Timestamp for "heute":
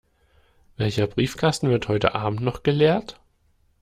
1.87-2.15